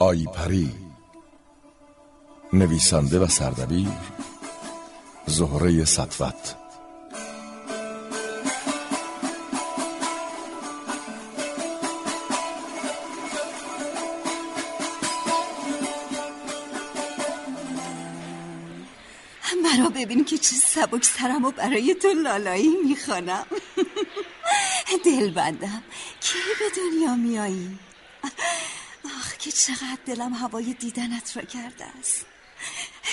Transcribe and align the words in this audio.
آی 0.00 0.24
پری. 0.24 0.74
نویسنده 2.52 3.18
و 3.18 3.26
سردبیر 3.26 3.88
زهره 5.26 5.84
سطوت 5.84 6.54
مرا 19.62 19.88
ببین 19.88 20.24
که 20.24 20.38
چه 20.38 20.56
سبک 20.56 21.04
سرم 21.04 21.44
و 21.44 21.50
برای 21.50 21.94
تو 21.94 22.08
لالایی 22.08 22.76
می‌خوانم. 22.88 23.46
دل 25.04 25.30
بندم 25.30 25.82
کی 26.20 26.38
به 26.58 26.64
دنیا 26.76 27.14
میایی 27.14 27.78
که 29.48 29.52
چقدر 29.52 29.98
دلم 30.06 30.34
هوای 30.34 30.74
دیدنت 30.74 31.36
را 31.36 31.42
کرده 31.42 31.84
است. 31.84 32.26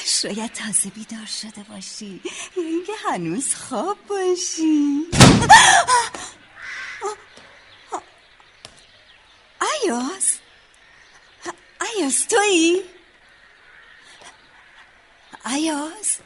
شاید 0.05 0.53
تازه 0.53 0.89
بیدار 0.89 1.25
شده 1.25 1.63
باشی. 1.69 2.21
یا 2.57 2.63
اینکه 2.63 2.91
هنوز 3.09 3.55
خواب 3.55 3.97
باشی. 4.07 5.07
ایاز. 9.83 10.37
ایاز 11.95 12.27
تویی؟ 12.27 12.83
ایاز. 15.45 16.17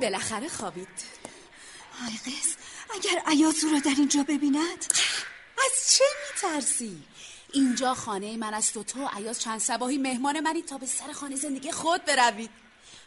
بالاخره 0.00 0.48
خوابید. 0.48 0.88
آی 2.06 2.18
قیس 2.24 2.56
اگر 2.94 3.22
ایاز 3.30 3.64
او 3.64 3.70
را 3.70 3.78
در 3.78 3.94
اینجا 3.98 4.22
ببیند؟ 4.22 4.84
از 5.64 5.94
چه 5.94 6.04
میترسی؟ 6.26 7.02
اینجا 7.52 7.94
خانه 7.94 8.36
من 8.36 8.54
است 8.54 8.76
و 8.76 8.82
تو 8.82 9.08
عیاز 9.12 9.40
چند 9.40 9.60
سباهی 9.60 9.98
مهمان 9.98 10.40
منی 10.40 10.62
تا 10.62 10.78
به 10.78 10.86
سر 10.86 11.12
خانه 11.12 11.36
زندگی 11.36 11.72
خود 11.72 12.04
بروید. 12.04 12.50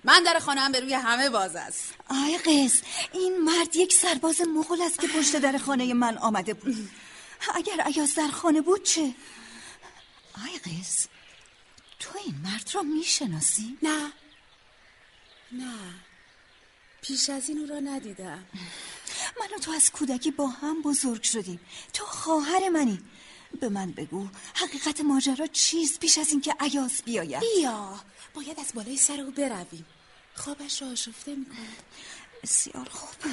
من 0.03 0.23
در 0.23 0.39
خانه 0.39 0.61
هم 0.61 0.71
به 0.71 0.79
روی 0.79 0.93
همه 0.93 1.29
باز 1.29 1.55
است. 1.55 1.93
آی 2.09 2.37
قیس 2.37 2.81
این 3.13 3.41
مرد 3.41 3.75
یک 3.75 3.93
سرباز 3.93 4.41
مغول 4.41 4.81
است 4.81 4.99
که 4.99 5.07
پشت 5.07 5.35
در 5.35 5.57
خانه 5.57 5.93
من 5.93 6.17
آمده 6.17 6.53
بود. 6.53 6.89
اگر 7.55 7.87
ایاز 7.87 8.15
در 8.15 8.27
خانه 8.27 8.61
بود 8.61 8.83
چه؟ 8.83 9.15
آی 10.45 10.57
قیس 10.63 11.07
تو 11.99 12.19
این 12.25 12.35
مرد 12.43 12.69
را 12.73 12.81
می‌شناسی؟ 12.81 13.77
نه. 13.83 14.13
نه. 15.51 15.73
پیش 17.01 17.29
از 17.29 17.49
این 17.49 17.57
او 17.57 17.65
را 17.65 17.79
ندیدم. 17.79 18.45
من 19.39 19.47
و 19.55 19.59
تو 19.59 19.71
از 19.71 19.91
کودکی 19.91 20.31
با 20.31 20.47
هم 20.47 20.81
بزرگ 20.81 21.23
شدیم. 21.23 21.59
تو 21.93 22.05
خواهر 22.05 22.69
منی. 22.69 22.99
به 23.59 23.69
من 23.69 23.91
بگو 23.91 24.27
حقیقت 24.55 25.01
ماجرا 25.01 25.47
چیست 25.47 25.99
پیش 25.99 26.17
از 26.17 26.29
اینکه 26.29 26.55
عیاس 26.59 27.03
بیاید؟ 27.03 27.43
بیا. 27.55 27.99
باید 28.33 28.59
از 28.59 28.71
بالای 28.73 28.97
سر 28.97 29.21
او 29.21 29.31
برویم. 29.31 29.85
خوابش 30.35 30.81
را 30.81 30.87
آشفته 30.87 31.35
می‌کنه 31.35 31.67
بسیار 32.43 32.89
خوب. 32.89 33.31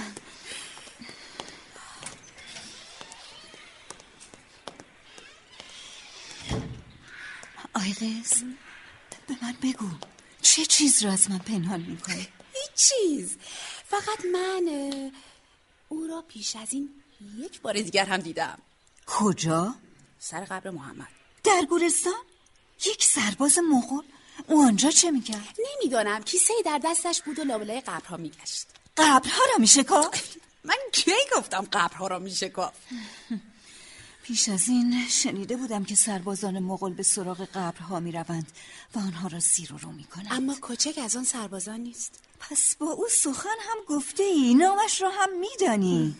آیقز 7.74 8.42
به 9.26 9.36
من 9.42 9.54
بگو 9.62 9.90
چه 10.42 10.66
چیز 10.66 11.02
را 11.02 11.12
از 11.12 11.30
من 11.30 11.38
پنهان 11.38 11.80
می‌کنی؟ 11.80 12.28
چیز 12.74 13.36
فقط 13.88 14.24
من 14.32 15.12
او 15.88 16.06
را 16.06 16.24
پیش 16.28 16.56
از 16.56 16.72
این 16.72 16.88
یک 17.38 17.60
بار 17.60 17.74
دیگر 17.82 18.04
هم 18.04 18.16
دیدم 18.20 18.58
کجا؟ 19.06 19.74
سر 20.18 20.44
قبر 20.44 20.70
محمد 20.70 21.08
در 21.44 21.66
گورستان؟ 21.70 22.24
یک 22.86 23.04
سرباز 23.04 23.58
مغول؟ 23.58 24.04
او 24.46 24.62
آنجا 24.62 24.90
چه 24.90 25.10
می‌کرد؟ 25.10 25.56
نمی‌دانم 25.74 26.22
کیسه 26.22 26.54
در 26.64 26.80
دستش 26.84 27.22
بود 27.22 27.38
و 27.38 27.44
لابلای 27.44 27.80
قبرها 27.80 28.16
میگشت 28.16 28.66
قبرها 28.96 29.42
را 29.52 29.58
میشکافت؟ 29.58 30.36
من 30.64 30.76
کی 30.92 31.12
گفتم 31.36 31.68
قبرها 31.72 32.06
را 32.06 32.18
میشکافت 32.18 32.80
پیش 34.22 34.48
از 34.48 34.68
این 34.68 35.08
شنیده 35.08 35.56
بودم 35.56 35.84
که 35.84 35.94
سربازان 35.94 36.58
مغول 36.58 36.94
به 36.94 37.02
سراغ 37.02 37.48
قبرها 37.54 38.00
می 38.00 38.12
روند 38.12 38.46
و 38.94 38.98
آنها 38.98 39.28
را 39.28 39.38
زیر 39.38 39.72
و 39.72 39.78
رو 39.78 39.92
می 39.92 40.04
کنند 40.04 40.28
اما 40.30 40.54
کوچک 40.60 40.98
از 40.98 41.16
آن 41.16 41.24
سربازان 41.24 41.80
نیست 41.80 42.20
پس 42.50 42.76
با 42.78 42.86
او 42.86 43.08
سخن 43.08 43.58
هم 43.60 43.96
گفته 43.96 44.22
ای 44.22 44.54
نامش 44.54 45.02
را 45.02 45.10
هم 45.10 45.38
میدانی. 45.38 46.16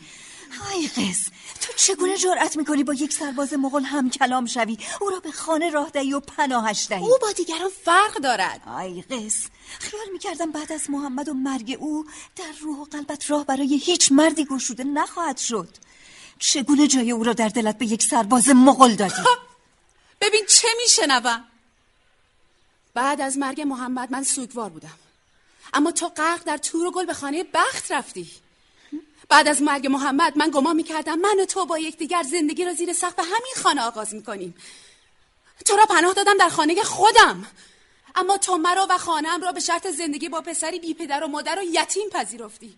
های 0.61 0.89
قس 0.89 1.29
تو 1.61 1.73
چگونه 1.77 2.17
جرأت 2.17 2.57
می‌کنی 2.57 2.85
با 2.85 2.95
یک 2.95 3.13
سرباز 3.13 3.53
مغول 3.53 3.83
هم 3.83 4.11
کلام 4.11 4.47
شوی؟ 4.47 4.79
او 5.01 5.11
را 5.11 5.21
به 5.21 5.33
خانه 5.33 5.71
راه 5.71 5.91
دهی 5.91 6.13
و 6.13 6.21
پناهش 6.21 6.87
دهی. 6.91 7.03
او 7.03 7.19
با 7.23 7.33
دیگران 7.33 7.71
فرق 7.85 8.15
دارد. 8.15 8.69
ای 8.81 9.03
قس 9.03 9.47
خیال 9.79 10.09
می‌کردم 10.13 10.51
بعد 10.51 10.73
از 10.73 10.91
محمد 10.91 11.29
و 11.29 11.35
مرگ 11.35 11.77
او 11.81 12.07
در 12.37 12.53
روح 12.61 12.79
و 12.79 12.85
قلبت 12.85 13.31
راه 13.31 13.45
برای 13.45 13.77
هیچ 13.77 14.13
مردی 14.13 14.45
گشوده 14.45 14.85
نخواهد 14.85 15.39
شد. 15.39 15.69
چگونه 16.39 16.87
جای 16.87 17.11
او 17.11 17.25
را 17.25 17.33
در 17.33 17.49
دلت 17.49 17.79
به 17.79 17.87
یک 17.87 18.03
سرباز 18.03 18.49
مغل 18.49 18.95
دادی؟ 18.95 19.23
ببین 20.21 20.47
چه 20.49 20.69
میشنوم. 20.83 21.45
بعد 22.95 23.21
از 23.21 23.39
مرگ 23.39 23.61
محمد 23.61 24.13
من 24.13 24.23
سوگوار 24.23 24.71
بودم. 24.71 24.99
اما 25.75 25.91
تو 25.91 26.09
غرق 26.09 26.45
در 26.45 26.57
تور 26.57 26.87
و 26.87 26.91
گل 26.91 27.05
به 27.05 27.15
خانه 27.15 27.45
بخت 27.55 27.93
رفتی. 27.93 28.31
بعد 29.29 29.49
از 29.49 29.63
مرگ 29.63 29.87
محمد 29.87 30.39
من 30.39 30.51
گمان 30.51 30.77
می‌کردم 30.77 31.19
من 31.19 31.41
و 31.41 31.45
تو 31.45 31.67
با 31.67 31.79
یکدیگر 31.79 32.23
زندگی 32.23 32.65
را 32.65 32.73
زیر 32.73 32.93
سقف 32.93 33.19
همین 33.19 33.55
خانه 33.63 33.83
آغاز 33.83 34.15
می‌کنیم. 34.15 34.55
تو 35.65 35.77
را 35.77 35.87
پناه 35.87 36.13
دادم 36.13 36.37
در 36.37 36.49
خانه 36.49 36.83
خودم. 36.83 37.47
اما 38.15 38.39
تو 38.39 38.57
مرا 38.57 38.87
و 38.91 38.99
خانم 38.99 39.43
را 39.43 39.53
به 39.53 39.61
شرط 39.61 39.87
زندگی 39.87 40.29
با 40.29 40.41
پسری 40.41 40.79
بی 40.79 40.95
پدر 40.95 41.25
و 41.25 41.27
مادر 41.27 41.59
و 41.59 41.63
یتیم 41.63 42.11
پذیرفتی. 42.11 42.77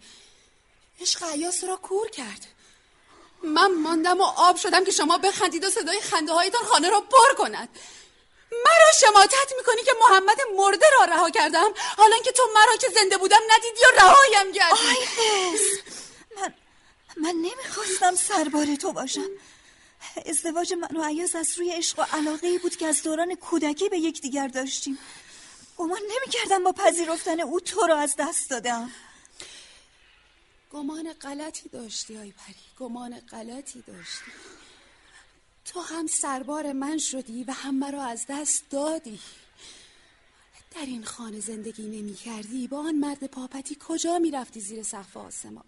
عشق 1.00 1.22
عیاس 1.22 1.64
را 1.64 1.76
کور 1.76 2.10
کرد. 2.10 2.46
من 3.42 3.74
ماندم 3.74 4.20
و 4.20 4.22
آب 4.22 4.56
شدم 4.56 4.84
که 4.84 4.90
شما 4.90 5.18
بخندید 5.18 5.64
و 5.64 5.70
صدای 5.70 6.00
خنده 6.00 6.32
هایتان 6.32 6.64
خانه 6.64 6.90
را 6.90 7.00
پر 7.00 7.44
کند. 7.44 7.68
مرا 8.52 8.92
شماتت 9.00 9.52
می‌کنی 9.56 9.82
که 9.82 9.92
محمد 10.00 10.38
مرده 10.56 10.86
را 10.98 11.04
رها 11.04 11.30
کردم. 11.30 11.70
حالا 11.96 12.16
که 12.24 12.32
تو 12.32 12.42
مرا 12.54 12.76
که 12.76 12.88
زنده 12.94 13.16
بودم 13.16 13.40
ندیدی 13.50 13.80
و 13.80 14.00
رهایم 14.00 14.52
کردی 14.52 14.76
آی 14.88 15.06
من 16.36 16.54
من 17.16 17.34
نمی‌خواستم 17.34 18.14
سربار 18.14 18.76
تو 18.76 18.92
باشم. 18.92 19.30
ازدواج 20.26 20.72
من 20.72 20.96
و 20.96 21.04
عیاز 21.04 21.36
از 21.36 21.58
روی 21.58 21.70
عشق 21.72 21.98
و 21.98 22.02
علاقه 22.02 22.58
بود 22.58 22.76
که 22.76 22.86
از 22.86 23.02
دوران 23.02 23.34
کودکی 23.34 23.88
به 23.88 23.98
یکدیگر 23.98 24.48
داشتیم. 24.48 24.98
گمان 25.76 26.00
نمی‌کردم 26.02 26.64
با 26.64 26.72
پذیرفتن 26.72 27.40
او 27.40 27.60
تو 27.60 27.86
را 27.86 27.98
از 27.98 28.14
دست 28.18 28.50
دادم. 28.50 28.90
گمان 30.72 31.12
غلطی 31.12 31.68
داشتی 31.68 32.18
آی 32.18 32.32
پری. 32.32 32.54
گمان 32.78 33.20
غلطی 33.20 33.84
داشتی. 33.86 34.32
تو 35.66 35.80
هم 35.80 36.06
سربار 36.06 36.72
من 36.72 36.98
شدی 36.98 37.44
و 37.44 37.52
هم 37.52 37.74
مرا 37.74 38.02
از 38.02 38.24
دست 38.28 38.64
دادی. 38.70 39.20
در 40.74 40.86
این 40.86 41.04
خانه 41.04 41.40
زندگی 41.40 41.82
نمی 41.82 42.14
کردی. 42.14 42.68
با 42.68 42.78
آن 42.78 42.94
مرد 42.94 43.26
پاپتی 43.26 43.76
کجا 43.88 44.18
می 44.18 44.30
رفتی 44.30 44.60
زیر 44.60 44.82
سقف 44.82 45.16
آسمان؟ 45.16 45.64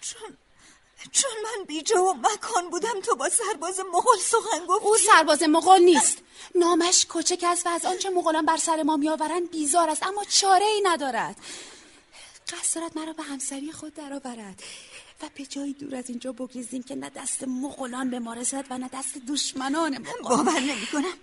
چون 0.00 0.36
چون 1.12 1.30
من 1.44 1.64
بیجا 1.64 2.04
و 2.04 2.14
مکان 2.14 2.70
بودم 2.70 3.00
تو 3.00 3.16
با 3.16 3.28
سرباز 3.28 3.80
مغول 3.80 4.18
سخن 4.18 4.66
گفتی. 4.66 4.86
او 4.86 4.96
سرباز 4.96 5.42
مغول 5.42 5.80
نیست. 5.80 6.18
نامش 6.54 7.06
کوچک 7.06 7.44
است 7.46 7.66
و 7.66 7.70
از 7.70 7.84
آنچه 7.84 8.10
مغولان 8.10 8.46
بر 8.46 8.56
سر 8.56 8.82
ما 8.82 8.96
میآورند 8.96 9.50
بیزار 9.50 9.90
است 9.90 10.02
اما 10.02 10.24
چاره 10.24 10.66
ای 10.66 10.80
ندارد. 10.84 11.36
قصد 12.48 12.74
دارد 12.80 12.98
مرا 12.98 13.12
به 13.12 13.22
همسری 13.22 13.72
خود 13.72 13.94
درآورد. 13.94 14.62
و 15.22 15.28
به 15.34 15.46
جایی 15.46 15.72
دور 15.72 15.94
از 15.94 16.10
اینجا 16.10 16.32
بگریزیم 16.32 16.82
که 16.82 16.94
نه 16.94 17.10
دست 17.10 17.44
مغولان 17.44 18.10
به 18.10 18.18
ما 18.18 18.34
رسد 18.34 18.64
و 18.70 18.78
نه 18.78 18.90
دست 18.92 19.18
دشمنان 19.28 19.98
ما. 19.98 20.28
باور 20.28 20.60
نمی 20.60 20.86
کنم. 20.92 21.14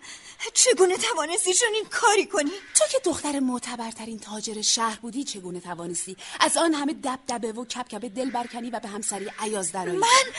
چگونه 0.53 0.97
توانستی 0.97 1.53
این 1.73 1.85
کاری 1.89 2.25
کنی؟ 2.25 2.51
تو 2.75 2.85
که 2.91 2.99
دختر 3.05 3.39
معتبرترین 3.39 4.19
تاجر 4.19 4.61
شهر 4.61 4.99
بودی 4.99 5.23
چگونه 5.23 5.59
توانستی 5.59 6.17
از 6.39 6.57
آن 6.57 6.73
همه 6.73 6.93
دبدبه 6.93 7.51
و 7.51 7.65
کپکپ 7.65 8.05
دل 8.15 8.29
برکنی 8.29 8.69
و 8.69 8.79
به 8.79 8.87
همسری 8.87 9.31
عیاز 9.39 9.71
درایی 9.71 9.97
من؟ 9.97 10.33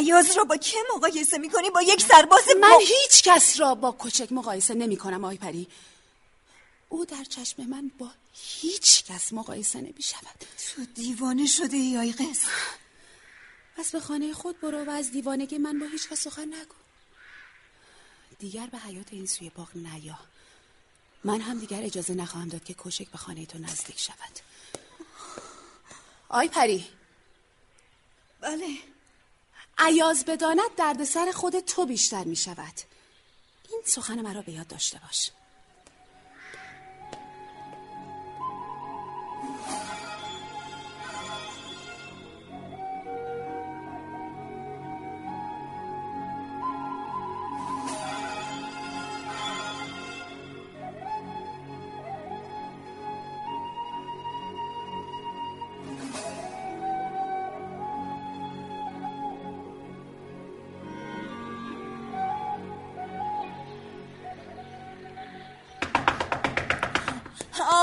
عیاز 0.00 0.36
را 0.36 0.44
با 0.44 0.56
که 0.56 0.76
مقایسه 0.96 1.38
می 1.38 1.50
کنی؟ 1.50 1.70
با 1.70 1.82
یک 1.82 2.02
سرباز 2.02 2.44
من 2.60 2.78
هیچ 2.80 3.22
کس 3.22 3.60
را 3.60 3.74
با 3.74 3.92
کوچک 3.92 4.32
مقایسه 4.32 4.74
نمی 4.74 4.96
کنم 4.96 5.24
آی 5.24 5.36
پری. 5.36 5.68
او 6.88 7.04
در 7.04 7.24
چشم 7.24 7.62
من 7.62 7.90
با 7.98 8.10
هیچ 8.38 9.04
کس 9.04 9.32
مقایسه 9.32 9.80
نمی 9.80 10.02
شود 10.02 10.44
تو 10.74 10.84
دیوانه 10.84 11.46
شده 11.46 11.76
ای 11.76 11.98
آی 11.98 12.12
قص 12.12 12.46
پس 13.76 13.90
به 13.90 14.00
خانه 14.00 14.32
خود 14.32 14.60
برو 14.60 14.84
و 14.84 14.90
از 14.90 15.10
دیوانگی 15.10 15.58
من 15.58 15.78
با 15.78 15.86
هیچ 15.86 16.08
کس 16.08 16.20
سخن 16.20 16.54
نگو. 16.54 16.74
دیگر 18.38 18.66
به 18.66 18.78
حیات 18.78 19.12
این 19.12 19.26
سوی 19.26 19.50
باغ 19.50 19.76
نیا. 19.76 20.18
من 21.24 21.40
هم 21.40 21.58
دیگر 21.58 21.82
اجازه 21.82 22.14
نخواهم 22.14 22.48
داد 22.48 22.64
که 22.64 22.74
کوشک 22.74 23.08
به 23.08 23.18
خانه 23.18 23.46
تو 23.46 23.58
نزدیک 23.58 24.00
شود. 24.00 24.40
آی 26.28 26.48
پری. 26.48 26.86
بله. 28.40 28.78
عیاز 29.78 30.24
بداند 30.24 30.74
دردسر 30.76 31.32
خود 31.32 31.60
تو 31.60 31.86
بیشتر 31.86 32.24
می 32.24 32.36
شود 32.36 32.74
این 33.70 33.82
سخن 33.84 34.20
مرا 34.20 34.42
به 34.42 34.52
یاد 34.52 34.68
داشته 34.68 34.98
باش. 34.98 35.30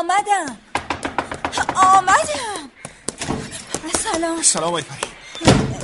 آمدم. 0.03 0.62
آمدم. 1.75 2.72
سلام. 4.04 4.42
سلام 4.42 4.74
آی 4.74 4.81
پری. 4.81 5.10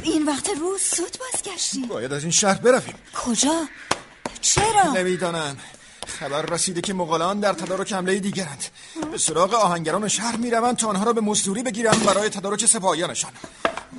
این 0.04 0.26
وقت 0.26 0.50
روز 0.60 0.82
سود 0.82 1.18
بازگشتی 1.20 1.82
باید 1.82 2.14
از 2.14 2.24
این 2.24 2.32
شهر 2.32 2.58
برویم. 2.58 2.96
کجا؟ 3.26 3.66
چرا؟ 4.42 4.84
نمی‌دانم. 4.84 5.58
خبر 6.20 6.42
رسیده 6.42 6.82
که 6.82 6.94
مغولان 6.94 7.40
در 7.40 7.54
تدارک 7.54 7.94
حمله 7.94 8.20
دیگرند. 8.20 8.64
به 9.12 9.18
سراغ 9.18 9.54
آهنگران 9.54 10.08
شهر 10.08 10.36
می‌روند 10.36 10.78
تا 10.78 10.88
آنها 10.88 11.04
را 11.04 11.14
به 11.14 11.22
مزدوری 11.22 11.64
بگیرند 11.64 12.06
برای 12.06 12.30
تدارک 12.30 12.66
سپاهیانشان. 12.66 13.32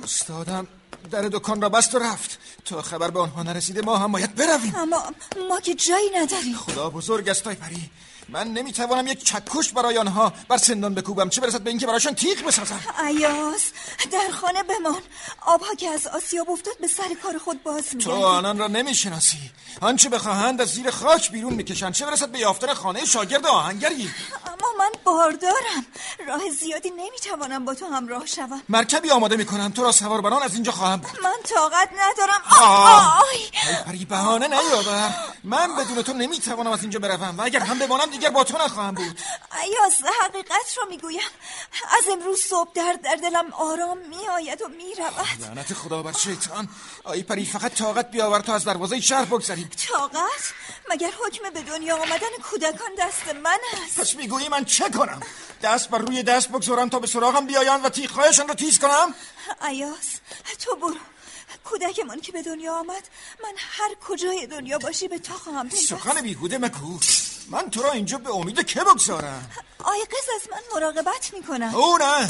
استادم 0.03 0.67
در 1.11 1.21
دکان 1.21 1.61
را 1.61 1.69
بست 1.69 1.95
و 1.95 1.99
رفت. 1.99 2.39
تا 2.65 2.81
خبر 2.81 3.11
به 3.11 3.19
آنها 3.19 3.43
نرسیده 3.43 3.81
ما 3.81 3.97
هم 3.97 4.11
باید 4.11 4.35
برویم. 4.35 4.75
اما 4.75 5.03
ما 5.49 5.59
که 5.59 5.73
جایی 5.75 6.09
نداریم. 6.15 6.55
خدا 6.55 6.89
بزرگ 6.89 7.29
است 7.29 7.43
پری. 7.43 7.89
من 8.31 8.47
نمی‌توانم 8.47 9.07
یک 9.07 9.23
چکش 9.23 9.71
برای 9.71 9.97
آنها 9.97 10.33
بر 10.47 10.57
سندان 10.57 10.95
بکوبم. 10.95 11.29
چه 11.29 11.41
برسد 11.41 11.61
به 11.61 11.69
اینکه 11.69 11.85
برایشان 11.85 12.15
تیغ 12.15 12.45
بسازم؟ 12.47 12.79
ایاس 13.07 13.71
در 14.11 14.31
خانه 14.31 14.63
بمان. 14.63 15.01
آبها 15.41 15.75
که 15.75 15.89
از 15.89 16.07
آسیاب 16.07 16.49
افتاد 16.49 16.77
به 16.81 16.87
سر 16.87 17.13
کار 17.23 17.37
خود 17.37 17.63
باز 17.63 17.83
میگن 17.93 18.05
تو 18.05 18.11
آنان 18.11 18.57
را 18.57 18.67
نمی‌شناسی. 18.67 19.51
آنچه 19.81 20.09
بخواهند 20.09 20.61
از 20.61 20.67
زیر 20.67 20.91
خاک 20.91 21.31
بیرون 21.31 21.53
می‌کشند. 21.53 21.93
چه 21.93 22.05
برسد 22.05 22.29
به 22.29 22.39
یافتن 22.39 22.73
خانه 22.73 23.05
شاگرد 23.05 23.45
آهنگری؟ 23.45 24.09
من 24.77 24.91
باردارم 25.03 25.85
راه 26.27 26.49
زیادی 26.49 26.89
نمی‌توانم 26.89 27.65
با 27.65 27.73
تو 27.73 27.85
همراه 27.85 28.25
شوم. 28.25 28.61
مرکبی 28.69 29.11
آماده 29.11 29.35
می‌کنم. 29.35 29.71
تو 29.71 29.83
را 29.83 29.91
سوار 29.91 30.21
بران 30.21 30.43
از 30.43 30.53
اینجا 30.53 30.71
خواهم 30.71 30.99
بود. 30.99 31.19
من 31.23 31.35
طاقت 31.43 31.89
ندارم. 31.93 32.41
آه. 32.51 33.21
آی. 33.21 33.37
ای 33.37 33.83
پری 33.85 34.05
بهانه 34.05 34.47
نیاور 34.47 35.13
من 35.43 35.75
بدون 35.75 36.01
تو 36.01 36.13
نمی‌توانم 36.13 36.71
از 36.71 36.81
اینجا 36.81 36.99
بروم 36.99 37.35
و 37.37 37.41
اگر 37.41 37.59
هم 37.59 37.79
بمانم 37.79 38.11
دیگر 38.11 38.29
با 38.29 38.43
تو 38.43 38.57
نخواهم 38.57 38.95
بود. 38.95 39.19
ایاس 39.63 39.93
حقیقت 40.21 40.77
را 40.77 40.83
می‌گویم. 40.89 41.29
از 41.97 42.03
امروز 42.11 42.39
صبح 42.39 42.71
در 42.73 42.95
در 43.03 43.15
دلم 43.15 43.53
آرام 43.53 43.97
میآید 43.97 44.61
و 44.61 44.67
می‌رود. 44.67 45.41
لعنت 45.41 45.73
خدا 45.73 46.03
بر 46.03 46.11
شیطان. 46.11 46.69
آی 47.03 47.23
پری 47.23 47.45
فقط 47.45 47.73
طاقت 47.73 48.11
بیاور 48.11 48.39
تا 48.39 48.55
از 48.55 48.63
دروازه 48.63 49.01
شهر 49.01 49.25
بگذریم. 49.25 49.69
طاقت؟ 49.89 50.53
مگر 50.89 51.11
حکم 51.25 51.49
به 51.53 51.61
دنیا 51.61 51.95
آمدن 51.95 52.27
کودکان 52.49 52.89
دست 52.99 53.35
من 53.43 53.59
است؟ 53.85 53.99
پس 53.99 54.15
می‌گویی 54.15 54.49
من 54.49 54.65
چه 54.71 54.89
کنم؟ 54.89 55.19
دست 55.63 55.89
بر 55.89 55.97
روی 55.97 56.23
دست 56.23 56.49
بگذارم 56.49 56.89
تا 56.89 56.99
به 56.99 57.07
سراغم 57.07 57.45
بیایند 57.47 57.85
و 57.85 57.89
تیغهایشان 57.89 58.47
را 58.47 58.53
تیز 58.53 58.79
کنم؟ 58.79 59.15
ایاس 59.67 60.19
تو 60.65 60.75
برو. 60.75 60.95
کودکمان 61.63 62.21
که 62.21 62.31
به 62.31 62.41
دنیا 62.41 62.73
آمد 62.73 63.03
من 63.43 63.53
هر 63.57 63.95
کجای 64.07 64.47
دنیا 64.47 64.77
باشی 64.77 65.07
به 65.07 65.19
تو 65.19 65.33
خواهم 65.33 65.69
پیوست 65.69 65.87
سخن 65.87 66.21
بیهوده 66.21 66.57
مکو 66.57 66.99
من 67.49 67.69
تو 67.69 67.81
را 67.81 67.91
اینجا 67.91 68.17
به 68.17 68.35
امید 68.35 68.65
که 68.65 68.81
بگذارم؟ 68.81 69.51
آیقز 69.83 70.25
از 70.35 70.49
من 70.51 70.61
مراقبت 70.75 71.33
می‌کنم؟ 71.33 71.75
او 71.75 71.97
نه. 71.97 72.29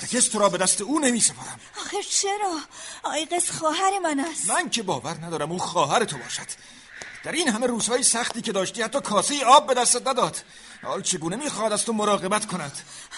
هرگز 0.00 0.28
تو 0.30 0.38
را 0.38 0.48
به 0.48 0.58
دست 0.58 0.80
او 0.80 0.98
نمی 0.98 1.20
سپارم 1.20 1.60
آخر 1.80 2.02
چرا 2.10 2.60
آیقز 3.02 3.50
خواهر 3.50 3.98
من 3.98 4.20
است؟ 4.20 4.50
من 4.50 4.70
که 4.70 4.82
باور 4.82 5.24
ندارم 5.24 5.52
او 5.52 5.58
خواهر 5.58 6.04
تو 6.04 6.18
باشد. 6.18 6.46
در 7.24 7.32
این 7.32 7.48
همه 7.48 7.66
روزهای 7.66 8.02
سختی 8.02 8.42
که 8.42 8.52
داشتی 8.52 8.82
حتی 8.82 9.00
کاسه 9.00 9.44
آب 9.44 9.66
به 9.66 9.74
دستت 9.74 10.06
نداد. 10.06 10.36
حال 10.82 11.02
چگونه 11.02 11.36
می‌خواد 11.36 11.72
از 11.72 11.84
تو 11.84 11.92
مراقبت 11.92 12.46
کند؟ 12.46 12.72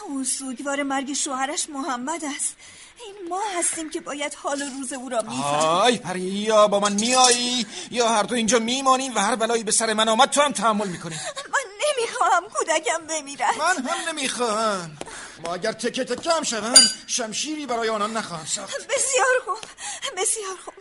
او 0.06 0.25
سوگوار 0.25 0.82
مرگ 0.82 1.12
شوهرش 1.12 1.69
محمد 1.70 2.25
است. 2.37 2.56
این 3.06 3.28
ما 3.28 3.40
هستیم 3.58 3.90
که 3.90 4.00
باید 4.00 4.34
حال 4.34 4.62
و 4.62 4.64
روز 4.78 4.93
او 4.93 5.08
را 5.08 5.20
می‌فهمیم. 5.22 5.69
آی 5.69 5.96
پری 5.96 6.20
یا 6.20 6.69
با 6.69 6.81
من 6.81 6.93
میایی 6.93 7.66
یا 7.90 8.08
هر 8.08 8.22
دو 8.22 8.34
اینجا 8.34 8.58
میمانیم 8.58 9.14
و 9.14 9.19
هر 9.19 9.37
بلایی 9.37 9.64
به 9.64 9.72
سر 9.72 9.93
من 9.93 10.08
آمد 10.08 10.31
تو 10.31 10.40
هم 10.40 10.52
تحمل 10.52 10.88
می‌کنی 10.88 11.14
من 11.37 11.70
نمی‌خواهم 11.88 12.43
کودکم 12.49 13.06
بمیرد. 13.08 13.58
من 13.58 13.88
هم 13.88 14.08
نمی‌خواهم. 14.08 14.99
ما 15.44 15.55
اگر 15.55 15.72
تکه 15.72 16.05
تکه 16.05 16.31
هم 16.31 16.43
شوم 16.43 16.75
شمشیری 17.06 17.66
برای 17.66 17.88
آنان 17.88 18.16
نخواهم 18.16 18.46
ساخت. 18.46 18.87
بسیار 18.87 19.43
خوب 19.44 19.58
بسیار 20.16 20.56
خوب. 20.64 20.75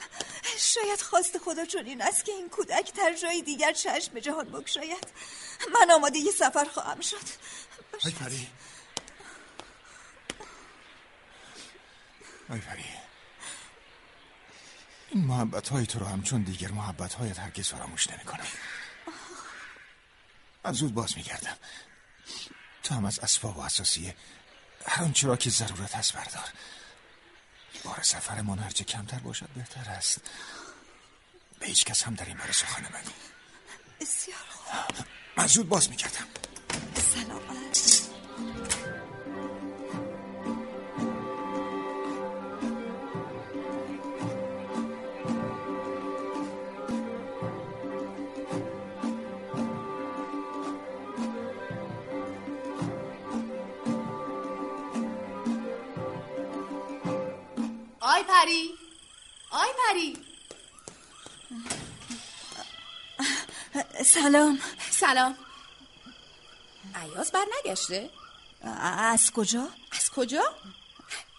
شاید 0.58 1.02
خواست 1.02 1.38
خدا 1.38 1.66
چنین 1.66 2.02
است 2.02 2.26
که 2.26 2.32
این 2.32 2.50
کودک 2.50 2.94
در 2.94 3.14
جای 3.22 3.42
دیگر 3.42 3.74
چشم 3.74 4.20
جهان 4.20 4.52
بگشاید. 4.52 5.08
من 5.74 5.92
آماده 5.92 6.20
یه 6.20 6.32
سفر 6.32 6.66
خواهم 6.66 7.02
شد. 7.02 7.28
آی 8.06 8.12
پری. 8.12 8.48
آی 12.50 12.60
پری. 12.60 12.86
این 15.10 15.26
محبت 15.26 15.70
های 15.70 15.86
تو 15.86 16.00
رو 16.00 16.06
همچون 16.06 16.42
دیگر 16.42 16.72
محبت 16.72 17.14
هایت 17.14 17.40
هرگز 17.40 17.68
فراموش 17.68 18.10
نمی 18.10 18.24
کنم 18.24 18.48
من 20.64 20.74
زود 20.74 20.94
باز 20.94 21.18
می 21.18 21.24
گردم 21.24 21.58
تو 22.84 22.96
هم 22.96 23.06
از 23.06 23.20
اسباب 23.20 23.58
و 23.58 23.62
اساسیه 23.62 24.16
هر 24.86 25.04
آنچه 25.04 25.28
را 25.28 25.38
که 25.38 25.50
ضرورت 25.50 25.96
هست 25.96 26.14
بردار. 26.14 26.50
بار 27.84 28.02
سفرمان 28.02 28.60
هرچه 28.60 28.84
کمتر 28.84 29.20
باشد 29.20 29.50
بهتر 29.56 29.90
است. 29.90 30.22
به 31.60 31.66
هیچ 31.66 31.86
کس 31.86 32.04
هم 32.04 32.16
در 32.16 32.26
این 32.26 32.38
باره 32.38 32.52
سخن 32.52 32.82
نگو 32.86 33.12
بسیار 34.02 34.40
خوب. 34.50 35.06
من 35.38 35.48
زود 35.48 35.70
باز 35.70 35.90
می 35.90 35.96
گردم 35.96 36.28
پری. 58.38 58.74
آی 59.52 59.70
پری. 59.78 60.18
سلام. 64.06 64.60
سلام. 64.90 65.38
عیاز 66.96 67.32
بر 67.32 67.46
نگشته؟ 67.60 68.10
از 68.98 69.32
کجا؟ 69.32 69.70
از 69.92 70.10
کجا؟ 70.10 70.56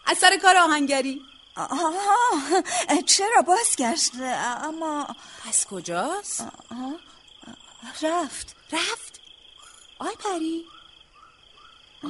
از 0.07 0.19
سر 0.19 0.37
کار 0.43 0.57
آهنگری. 0.57 1.23
آها 1.57 2.62
چرا 3.07 3.43
بازگشت 3.43 4.12
اما 4.17 5.17
پس 5.45 5.67
کجاست؟ 5.67 6.45
رفت. 8.02 8.57
رفت؟ 8.73 9.21
آی 9.99 10.14
پری. 10.14 10.64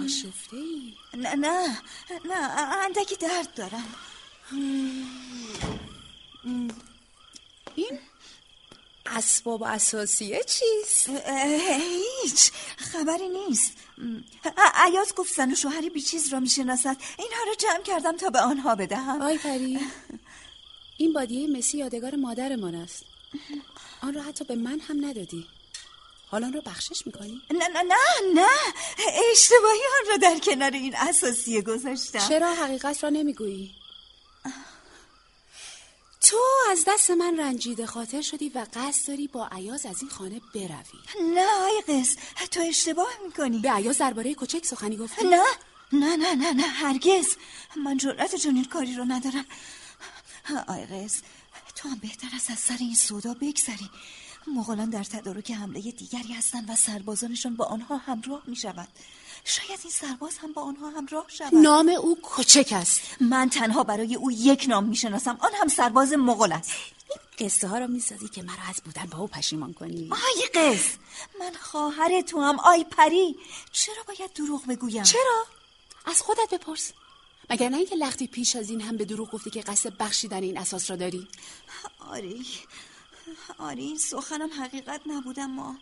آشفته 0.05 0.57
ای 0.57 0.95
نه 1.15 1.35
نه 1.35 1.83
نه 2.25 2.35
اندکی 2.85 3.17
درد 3.17 3.55
دارم. 3.55 3.95
این 7.75 7.99
اسباب 9.07 9.63
اساسیه 9.63 10.41
چیست؟ 10.45 11.11
هیچ 12.23 12.53
خبری 12.77 13.29
نیست. 13.29 13.73
عیاز 14.75 15.15
گفت 15.15 15.35
زن 15.35 15.53
و 15.53 15.55
شوهری 15.55 15.91
بیچیز 15.91 16.33
را 16.33 16.41
می‌شناسد. 16.41 16.97
اینها 17.19 17.45
را 17.47 17.55
جمع 17.55 17.83
کردم 17.83 18.17
تا 18.17 18.31
به 18.31 18.41
آنها 18.41 18.75
بدهم. 18.75 19.23
آی 19.23 19.39
پری. 19.39 19.81
این 20.97 21.13
بادیه 21.13 21.49
مسی 21.59 21.79
یادگار 21.79 22.17
مادرمان 22.17 22.75
است. 22.75 23.05
آن 24.03 24.15
را 24.15 24.23
حتی 24.23 24.45
به 24.45 24.55
من 24.55 24.81
هم 24.81 25.05
ندادی. 25.05 25.47
حالا 26.31 26.47
آن 26.47 26.53
را 26.53 26.61
بخشش 26.61 27.07
می‌کنی؟ 27.07 27.43
نه 27.51 27.69
نه 27.69 27.83
نه 27.83 27.95
نه. 28.35 28.47
اشتباهی 29.33 29.81
آن 30.01 30.11
را 30.11 30.17
در 30.17 30.39
کنار 30.39 30.71
این 30.71 30.97
اساسیه 30.97 31.63
گذاشتم. 31.63 32.29
چرا 32.29 32.55
حقیقت 32.55 33.05
را 33.05 33.11
نمی‌گویی؟ 33.11 33.75
تو 36.21 36.37
از 36.71 36.85
دست 36.87 37.11
من 37.11 37.41
رنجیده 37.41 37.87
خاطر 37.87 38.23
شدی 38.23 38.49
و 38.49 38.67
قصد 38.75 39.09
داری 39.09 39.29
با 39.29 39.49
عیاز 39.53 39.87
از 39.87 40.03
این 40.03 40.11
خانه 40.11 40.41
بروی. 40.55 41.33
نه 41.35 41.47
آی 41.47 41.83
قص 41.89 42.17
تو 42.51 42.61
اشتباه 42.61 43.09
می‌کنی. 43.25 43.59
به 43.59 43.71
عیاز 43.71 43.99
درباره 43.99 44.35
کوچک 44.35 44.67
سخنی 44.67 44.97
گفتی؟ 44.97 45.27
نه 45.27 45.43
نه 45.93 46.17
نه 46.17 46.35
نه 46.35 46.53
نه 46.53 46.63
هرگز. 46.63 47.27
من 47.77 47.97
جرأت 47.97 48.35
چنین 48.35 48.65
کاری 48.65 48.95
رو 48.95 49.05
ندارم. 49.05 49.45
آی 50.69 50.87
قص 50.87 51.21
تو 51.77 51.89
هم 51.89 51.99
بهتر 51.99 52.29
است 52.35 52.51
از 52.51 52.59
سر 52.59 52.77
این 52.81 52.95
سودا 52.95 53.35
بگذری. 53.35 53.91
مغولان 54.55 54.91
در 54.91 55.05
تدارک 55.05 55.51
حمله 55.51 55.81
دیگری 55.81 56.33
هستند 56.33 56.71
و 56.71 56.77
سربازانشان 56.77 57.57
با 57.57 57.65
آنها 57.65 57.97
همراه 57.97 58.43
می 58.47 58.57
شود 58.57 58.89
شاید 59.45 59.81
این 59.83 59.93
سرباز 59.93 60.39
هم 60.39 60.53
با 60.53 60.63
آنها 60.63 60.91
همراه 60.91 61.25
شود. 61.29 61.55
نام 61.55 61.89
او 61.89 62.19
کوچک 62.23 62.69
است. 62.73 63.01
من 63.21 63.49
تنها 63.49 63.85
برای 63.85 64.15
او 64.15 64.33
یک 64.33 64.65
نام 64.69 64.85
می‌شناسم. 64.85 65.37
آن 65.41 65.51
هم 65.61 65.69
سرباز 65.69 66.13
مغول 66.13 66.53
است. 66.53 66.71
این 67.11 67.49
قصه 67.49 67.69
ها 67.69 67.79
را 67.79 67.87
می‌سازی 67.87 68.29
که 68.29 68.43
مرا 68.43 68.63
از 68.69 68.77
بودن 68.85 69.07
با 69.07 69.19
او 69.19 69.27
پشیمان 69.27 69.73
کنی. 69.73 70.11
آی 70.13 70.49
قص 70.55 70.85
من 71.41 71.53
خواهر 71.61 72.21
تو 72.21 72.41
هم 72.41 72.59
آی 72.61 72.85
پری. 72.85 73.37
چرا 73.73 74.03
باید 74.09 74.33
دروغ 74.33 74.67
بگویم؟ 74.67 75.03
چرا؟ 75.03 75.45
از 76.07 76.23
خودت 76.23 76.55
بپرس. 76.55 76.93
مگر 77.51 77.69
نه 77.69 77.77
اینکه 77.77 77.97
لختی 77.97 78.27
پیش 78.27 78.57
از 78.57 78.71
این 78.71 78.81
هم 78.81 78.97
به 78.97 79.05
دروغ 79.05 79.31
گفتی 79.31 79.51
که 79.51 79.61
قصد 79.61 79.97
بخشیدن 79.97 80.43
این 80.43 80.59
اساس 80.59 80.91
را 80.91 80.97
داری؟ 80.97 81.29
آری. 82.11 82.47
آری 83.59 83.83
این 83.83 83.99
سخنم 83.99 84.63
حقیقت 84.63 85.01
نبودم 85.07 85.51
ما 85.51 85.79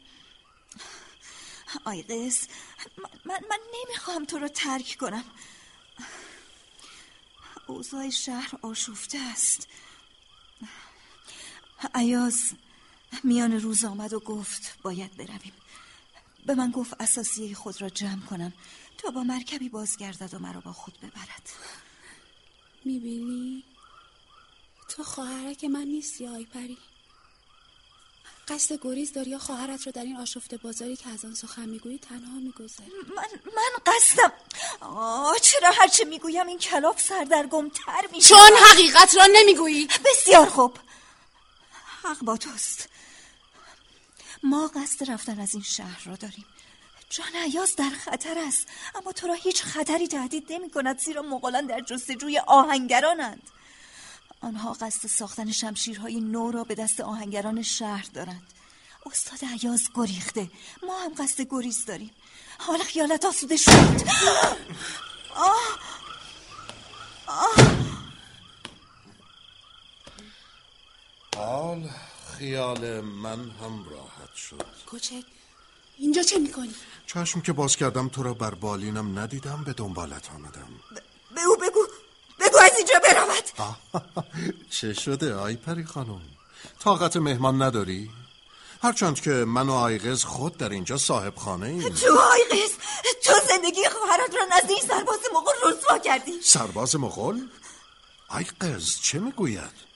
آی 1.85 2.05
من, 2.09 3.11
من, 3.25 3.41
من 3.50 3.59
نمی‌خوام 3.75 4.25
تو 4.25 4.38
رو 4.38 4.49
ترک 4.49 4.97
کنم. 5.00 5.25
اوضاع 7.67 8.11
شهر 8.11 8.50
آشفته 8.62 9.19
است. 9.19 9.69
عیاز 11.95 12.53
میان 13.25 13.53
روز 13.53 13.85
آمد 13.85 14.12
و 14.12 14.21
گفت 14.21 14.79
باید 14.83 15.17
برویم. 15.17 15.53
به 16.47 16.55
من 16.55 16.71
گفت 16.71 17.00
اساسیه 17.00 17.55
خود 17.55 17.83
را 17.83 17.88
جمع 17.88 18.21
کنم. 18.21 18.53
تا 18.99 19.11
با 19.11 19.23
مرکبی 19.23 19.69
بازگردد 19.69 20.35
و 20.35 20.38
مرا 20.38 20.61
با 20.61 20.73
خود 20.73 20.99
ببرد. 21.00 21.50
می‌بینی؟ 22.85 23.65
تو 24.88 25.05
خواهرک 25.05 25.65
من 25.65 25.85
نیستی 25.85 26.26
آی 26.26 26.45
پری. 26.45 26.79
قصد 28.49 28.79
گریز 28.83 29.12
داری 29.12 29.31
یا 29.31 29.38
خواهرت 29.38 29.87
رو 29.87 29.93
در 29.93 30.03
این 30.03 30.17
آشفته 30.17 30.57
بازاری 30.57 30.97
که 30.97 31.09
از 31.09 31.25
آن 31.25 31.35
سخن 31.35 31.69
می‌گویی 31.69 31.99
تنها 31.99 32.38
می‌گذاری؟ 32.38 32.91
من 33.17 33.53
من 33.57 33.93
قصدم. 33.93 34.33
آه 34.81 35.38
چرا 35.38 35.71
هرچه 35.71 36.05
می‌گویم 36.05 36.47
این 36.47 36.59
کلاف 36.59 37.00
سردرگم 37.03 37.69
تر 37.69 38.07
میشه؟ 38.12 38.29
چون 38.29 38.53
حقیقت 38.71 39.15
را 39.17 39.26
نمی‌گویی. 39.33 39.88
بسیار 40.05 40.47
خوب. 40.47 40.79
حق 42.03 42.19
با 42.19 42.37
توست. 42.37 42.88
ما 44.43 44.69
قصد 44.69 45.11
رفتن 45.11 45.41
از 45.41 45.55
این 45.55 45.62
شهر 45.62 46.05
را 46.05 46.17
داریم. 46.17 46.47
جان 47.11 47.37
عیاز 47.37 47.76
در 47.76 47.91
خطر 47.91 48.38
است. 48.38 48.67
اما 48.95 49.12
تو 49.12 49.26
را 49.26 49.35
هیچ 49.35 49.62
خطری 49.62 50.09
تهدید 50.09 50.53
نمی 50.53 50.71
کند 50.71 50.99
زیرا 50.99 51.23
مغولان 51.23 51.67
در 51.67 51.81
جستجوی 51.81 52.38
آهنگرانند. 52.38 53.43
آنها 54.40 54.73
قصد 54.73 55.09
ساختن 55.09 55.52
شمشیرهای 55.52 56.21
نو 56.21 56.50
را 56.50 56.64
به 56.64 56.75
دست 56.75 57.00
آهنگران 57.00 57.62
شهر 57.62 58.07
دارند. 58.14 58.43
استاد 59.07 59.38
عیاز 59.45 59.83
گریخته. 59.95 60.50
ما 60.87 61.00
هم 61.00 61.14
قصد 61.14 61.47
گریز 61.50 61.85
داریم. 61.85 62.11
حالا 62.59 62.85
خیالت 62.85 63.25
آسوده 63.25 63.57
شد. 63.57 63.71
آه! 65.35 65.78
آه! 67.26 67.55
حال 71.37 71.88
خیال 72.38 73.00
من 73.00 73.50
هم 73.50 73.85
راحت 73.90 74.35
شد. 74.35 74.66
کوچک 74.87 75.25
اینجا 75.99 76.23
چه 76.23 76.38
می‌کنی؟ 76.38 76.75
چشم 77.07 77.40
که 77.40 77.52
باز 77.52 77.76
کردم 77.76 78.09
تو 78.09 78.23
را 78.23 78.35
بر 78.35 78.55
بالینم 78.55 79.19
ندیدم 79.19 79.64
به 79.64 79.73
دنبالت 79.73 80.31
آمدم. 80.31 80.69
به 81.35 81.40
او 81.43 81.57
اینجا 82.76 83.00
برود. 83.04 83.73
چه 84.71 84.95
شده 84.95 85.35
آی 85.35 85.56
پری 85.56 85.85
خانم؟ 85.85 86.21
طاقت 86.80 87.16
مهمان 87.16 87.62
نداری؟ 87.62 88.11
هرچند 88.83 89.21
که 89.21 89.30
من 89.30 89.68
و 89.68 89.73
آیغز 89.73 90.25
خود 90.25 90.56
در 90.59 90.68
اینجا 90.68 90.97
صاحب 90.97 91.37
خانه 91.37 91.66
ایم. 91.66 91.88
تو 91.88 92.18
آیغز 92.18 92.71
تو 93.25 93.33
زندگی 93.49 93.85
خواهرت 93.88 94.35
را 94.35 94.56
نزد 94.56 94.71
این 94.71 94.80
سرباز 94.88 95.18
مغول 95.35 95.73
رسوا 95.73 95.99
کردی. 95.99 96.42
سرباز 96.42 96.97
مغول؟ 96.97 97.49
آیغز 98.28 99.00
چه 99.00 99.18
می‌گوید؟ 99.18 99.87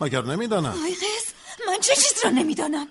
مگر 0.00 0.22
نمی‌دانم؟ 0.22 0.82
آیغز 0.84 1.24
من 1.66 1.80
چه 1.80 1.96
چیز 1.96 2.24
را 2.24 2.30
نمی‌دانم؟ 2.30 2.88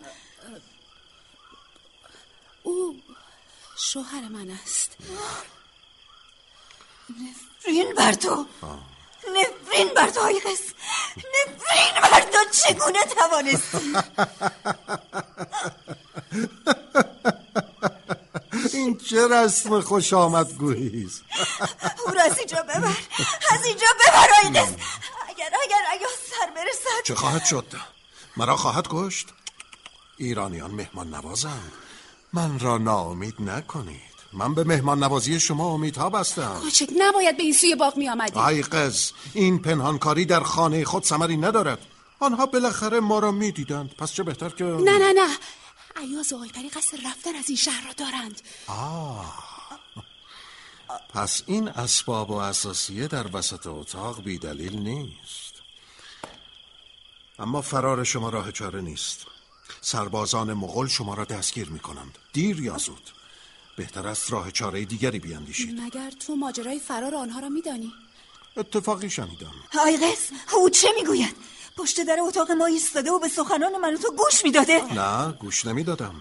او 2.64 3.02
شوهر 3.78 4.28
من 4.28 4.50
است. 4.50 4.98
نفرین 7.10 7.94
بر 7.94 8.14
تو. 8.14 8.46
نفرین 9.76 9.94
بر 9.94 10.10
تو 10.10 10.20
آیغز 10.20 10.62
نفرین 11.18 12.02
بر 12.12 12.22
تو 12.22 12.38
چگونه 12.52 13.00
توانستی؟ 13.06 13.96
این 18.74 18.98
چه 18.98 19.28
رسم 19.28 19.82
خوش 19.82 20.14
آمد 20.14 20.54
گوییست 20.54 21.22
او 22.06 22.14
را 22.14 22.22
از 22.22 22.38
اینجا 22.38 22.64
ببر. 22.64 22.98
از 23.52 23.66
اینجا 23.66 23.88
ببر 24.00 24.30
آیغز 24.44 24.74
اگر 25.30 25.52
اگر 25.64 25.84
اگر 25.92 26.08
سر 26.30 26.52
برسد. 26.56 27.04
چه 27.04 27.16
خواهد 27.16 27.46
شد؟ 27.46 27.66
مرا 28.38 28.56
خواهد 28.56 28.88
کشت؟ 28.90 29.28
ایرانیان 30.18 30.72
مهمان 30.72 31.16
نوازند 31.16 31.72
من 32.34 32.60
را 32.60 32.78
ناامید 32.78 33.36
نکنید. 33.40 34.15
من 34.36 34.54
به 34.54 34.64
مهمان 34.64 35.04
نوازی 35.04 35.40
شما 35.40 35.68
امیدها 35.68 36.10
بستم. 36.10 36.60
کوچک 36.62 36.90
نباید 36.98 37.38
به 37.38 37.44
این 37.44 37.54
سوی 37.54 37.76
باغ 37.76 37.98
می 37.98 38.10
آمدی 38.10 38.40
ای 38.40 38.62
قز 38.62 39.12
این 39.34 39.60
پنهانکاری 39.62 40.26
در 40.26 40.44
خانه 40.44 40.86
خود 40.86 41.04
سمری 41.04 41.38
ندارد. 41.38 41.80
آنها 42.20 42.46
بالاخره 42.46 43.00
ما 43.00 43.20
را 43.20 43.32
می‌دیدند. 43.32 43.96
پس 43.96 44.14
چه 44.14 44.24
بهتر 44.24 44.50
که 44.50 44.64
نه 44.64 44.98
نه 44.98 45.14
نه. 45.14 45.38
عیاز 45.96 46.34
و 46.34 46.38
آیپری 46.38 46.70
قصد 46.70 46.98
رفتن 47.06 47.36
از 47.36 47.46
این 47.48 47.58
شهر 47.58 47.88
را 47.88 47.94
دارند. 47.94 48.42
آه. 48.68 49.46
پس 51.14 51.44
این 51.46 51.68
اسباب 51.68 52.32
و 52.32 52.34
اساسیه 52.34 53.08
در 53.08 53.38
وسط 53.38 53.68
اتاق 53.68 54.24
بی 54.24 54.38
دلیل 54.38 54.76
نیست. 54.76 55.54
اما 57.40 57.62
فرار 57.62 58.04
شما 58.04 58.30
راه 58.30 58.52
چاره 58.52 58.82
نیست. 58.82 59.26
سربازان 59.82 60.54
مغول 60.54 60.88
شما 60.88 61.14
را 61.14 61.26
دستگیر 61.26 61.70
می 61.70 61.80
کنند 61.80 62.18
دیر 62.34 62.60
یا 62.60 62.78
زود. 62.78 63.12
بهتر 63.78 64.08
است 64.08 64.32
راه 64.32 64.52
چاره 64.52 64.86
دیگری 64.86 65.20
بیاندیشید. 65.20 65.82
مگر 65.82 66.12
تو 66.12 66.36
ماجرای 66.36 66.80
فرار 66.80 67.16
آنها 67.16 67.40
را 67.40 67.50
میدانی؟ 67.50 67.94
اتفاقی 68.58 69.10
شنیدم. 69.10 69.54
آیغز 69.80 70.20
او 70.54 70.70
چه 70.70 70.88
می‌گوید؟ 70.96 71.36
پشت 71.78 72.02
در 72.02 72.18
اتاق 72.20 72.52
ما 72.52 72.66
ایستاده 72.66 73.12
و 73.12 73.20
به 73.20 73.28
سخنان 73.28 73.78
من 73.78 73.94
و 73.94 73.98
تو 73.98 74.12
گوش 74.12 74.44
می‌داده. 74.44 74.94
نه 74.94 75.32
گوش 75.32 75.66
نمی‌دادم. 75.66 76.16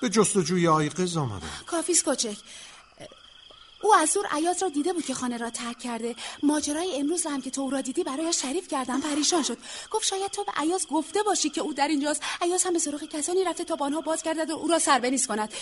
به 0.00 0.08
جستجوی 0.08 0.68
آیقز 0.68 1.16
آمدم 1.16 1.50
کافیس 1.66 2.02
کوچک. 2.02 2.36
او 3.82 3.94
از 3.94 4.12
دور 4.14 4.26
ایاز 4.30 4.62
را 4.62 4.68
دیده 4.68 4.92
بود 4.92 5.04
که 5.04 5.14
خانه 5.14 5.36
را 5.36 5.50
ترک 5.50 5.78
کرده. 5.78 6.16
ماجرای 6.42 7.00
امروز 7.00 7.26
هم 7.26 7.40
که 7.40 7.50
تو 7.50 7.60
او 7.60 7.70
را 7.70 7.80
دیدی 7.80 8.04
برایش 8.04 8.42
تعریف 8.42 8.68
کردم 8.68 9.00
پریشان 9.00 9.42
شد. 9.42 9.58
گفت 9.90 10.06
شاید 10.06 10.30
تو 10.30 10.44
به 10.44 10.52
ایاز 10.56 10.86
گفته 10.86 11.22
باشی 11.22 11.50
که 11.50 11.60
او 11.60 11.74
در 11.74 11.88
اینجاست. 11.88 12.22
ایاز 12.40 12.64
هم 12.64 12.72
به 12.72 12.78
سراغ 12.78 13.04
کسانی 13.04 13.44
رفته 13.44 13.64
تا 13.64 13.76
با 13.76 13.86
آنها 13.86 14.00
باز 14.00 14.22
گردد 14.22 14.50
و 14.50 14.54
او 14.54 14.68
را 14.68 14.78
سر 14.78 14.90
به 14.90 15.02
نیست 15.02 15.26
کند. 15.26 15.52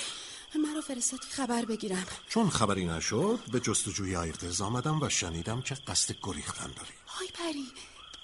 مرا 0.57 0.81
فرستاد 0.81 1.21
که 1.21 1.27
خبر 1.27 1.65
بگیرم. 1.65 2.07
چون 2.29 2.51
خبری 2.51 2.87
نشد 2.87 3.39
به 3.53 3.61
جستجوی 3.61 4.17
آیقز 4.17 4.61
آمدم 4.61 5.03
و 5.03 5.09
شنیدم 5.09 5.63
که 5.63 5.75
قصد 5.75 6.15
گریختن 6.23 6.67
داری. 6.67 6.95
های 7.09 7.29
پری 7.29 7.67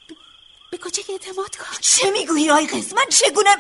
ب... 0.09 0.13
به 0.71 0.79
کوچک 0.79 1.11
اعتماد 1.11 1.57
کن. 1.57 1.77
چه 1.81 2.11
می‌گویی 2.11 2.51
آیقز 2.51 2.93
من 2.93 3.05
چگونه 3.11 3.51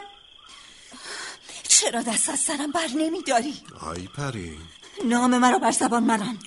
چرا 1.68 2.02
دست 2.02 2.28
از 2.28 2.40
سرم 2.40 2.70
بر 2.70 2.86
نمیداری؟ 2.96 3.54
آی 3.80 4.06
پری. 4.06 4.58
نام 5.04 5.38
مرا 5.38 5.58
بر 5.58 5.70
زبان 5.70 6.04
مران 6.04 6.38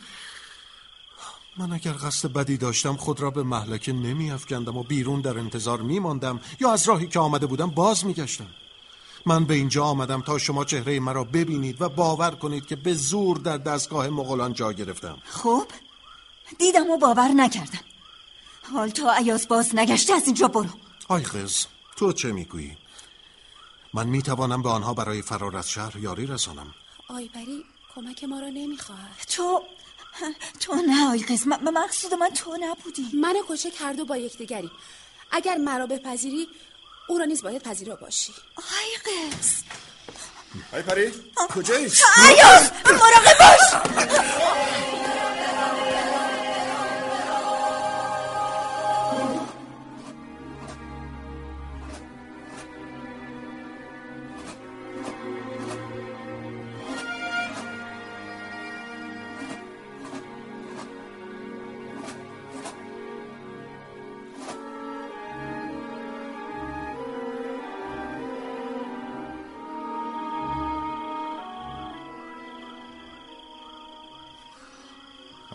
من 1.57 1.73
اگر 1.73 1.93
قصد 1.93 2.33
بدی 2.33 2.57
داشتم 2.57 2.95
خود 2.95 3.21
را 3.21 3.31
به 3.31 3.43
محلکه 3.43 3.93
نمی 3.93 4.31
افکندم 4.31 4.77
و 4.77 4.83
بیرون 4.83 5.21
در 5.21 5.37
انتظار 5.37 5.81
می 5.81 5.99
ماندم 5.99 6.39
یا 6.59 6.71
از 6.71 6.87
راهی 6.87 7.07
که 7.07 7.19
آمده 7.19 7.45
بودم 7.45 7.69
باز 7.69 8.05
می 8.05 8.13
گشتم 8.13 8.47
من 9.25 9.45
به 9.45 9.53
اینجا 9.53 9.83
آمدم 9.83 10.21
تا 10.21 10.37
شما 10.37 10.65
چهره 10.65 10.99
مرا 10.99 11.23
ببینید 11.23 11.81
و 11.81 11.89
باور 11.89 12.31
کنید 12.31 12.65
که 12.65 12.75
به 12.75 12.93
زور 12.93 13.37
در 13.37 13.57
دستگاه 13.57 14.09
مغولان 14.09 14.53
جا 14.53 14.73
گرفتم. 14.73 15.17
خب 15.25 15.67
دیدم 16.59 16.89
و 16.89 16.97
باور 16.97 17.27
نکردم. 17.27 17.79
حال 18.73 18.89
تا 18.89 19.13
عیاز 19.13 19.47
باز 19.47 19.75
نگشته 19.75 20.13
از 20.13 20.25
اینجا 20.25 20.47
برو. 20.47 20.69
آی 21.07 21.23
قز 21.23 21.65
تو 21.95 22.13
چه 22.13 22.31
می‌گویی؟ 22.31 22.77
من 23.93 24.07
می‌توانم 24.07 24.61
به 24.61 24.69
آنها 24.69 24.93
برای 24.93 25.21
فرار 25.21 25.57
از 25.57 25.69
شهر 25.69 25.97
یاری 25.97 26.25
رسانم. 26.25 26.73
آیبری 27.09 27.63
کمک 27.95 28.23
ما 28.23 28.39
را 28.39 28.49
نمی‌خواهد. 28.49 29.25
تو 29.27 29.61
تو 30.59 30.75
نه 30.75 31.09
آی 31.09 31.23
قز 31.23 31.47
من 31.47 31.73
مقصود 31.73 32.13
من 32.13 32.29
تو 32.29 32.57
نبودی. 32.61 33.17
من 33.17 33.35
کچه 33.49 33.71
کردو 33.71 34.05
با 34.05 34.17
یکدیگری 34.17 34.71
اگر 35.31 35.57
مرا 35.57 35.87
بپذیری 35.87 36.47
او 37.07 37.17
را 37.17 37.25
نیز 37.25 37.43
باید 37.43 37.63
پذیرا 37.63 37.95
باشی. 37.95 38.33
آی 38.57 38.97
قز 39.05 39.63
آی 40.73 40.81
پری 40.81 41.11
کجایی؟ 41.55 41.91
عیاز 42.17 42.71
مراقب 42.85 43.37
باش. 43.39 43.81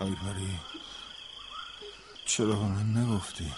آی 0.01 0.11
پری 0.11 0.59
چرا 2.27 2.47
به 2.47 2.55
من 2.55 2.97
نگفتی؟ 2.97 3.53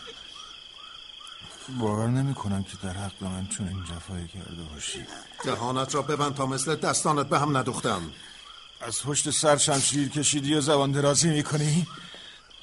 باور 1.81 2.07
نمی 2.07 2.35
کنم 2.35 2.63
که 2.63 2.77
در 2.83 2.93
حق 2.93 3.23
من 3.23 3.47
چون 3.47 3.69
این 3.69 3.85
جفایی 3.85 4.29
کرده 4.29 4.63
باشی. 4.73 5.07
دهانت 5.45 5.95
را 5.95 6.03
ببند 6.03 6.35
تا 6.35 6.47
مثل 6.47 6.77
دستانت 6.77 7.27
به 7.27 7.39
هم 7.39 7.57
ندوختم 7.57 8.13
از 8.81 9.03
پشت 9.03 9.31
سر 9.31 9.57
شمشیر 9.57 10.09
کشیدی 10.09 10.55
و 10.55 10.61
زبان 10.61 10.93
درازی 10.93 11.31
می‌کنی؟ 11.31 11.87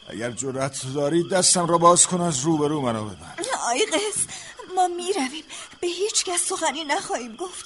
اگر 0.08 0.32
جرأت 0.32 0.94
داری 0.94 1.30
دستم 1.30 1.68
را 1.68 1.78
باز 1.78 2.08
کن 2.08 2.22
از 2.22 2.40
روبرو 2.40 2.82
منو 2.82 3.06
ببند. 3.06 3.46
آی 3.68 3.86
قز 3.86 4.28
ما 4.76 4.88
می‌رویم. 4.88 5.44
به 5.82 5.88
هیچ 5.88 6.26
کس 6.26 6.42
سخنی 6.42 6.84
نخواهیم 6.84 7.36
گفت. 7.36 7.66